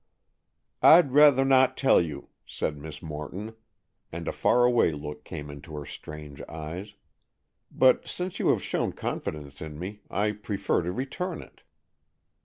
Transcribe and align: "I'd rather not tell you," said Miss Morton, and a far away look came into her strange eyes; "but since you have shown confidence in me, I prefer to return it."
"I'd 0.81 1.11
rather 1.11 1.45
not 1.45 1.77
tell 1.77 2.01
you," 2.01 2.29
said 2.43 2.75
Miss 2.75 3.03
Morton, 3.03 3.53
and 4.11 4.27
a 4.27 4.31
far 4.31 4.63
away 4.65 4.91
look 4.93 5.23
came 5.23 5.51
into 5.51 5.75
her 5.75 5.85
strange 5.85 6.41
eyes; 6.49 6.95
"but 7.71 8.07
since 8.07 8.39
you 8.39 8.47
have 8.47 8.63
shown 8.63 8.93
confidence 8.93 9.61
in 9.61 9.77
me, 9.77 10.01
I 10.09 10.31
prefer 10.31 10.81
to 10.81 10.91
return 10.91 11.43
it." 11.43 11.61